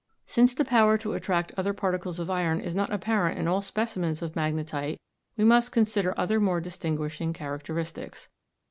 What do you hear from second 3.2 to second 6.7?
in all specimens of magnetite we must consider other more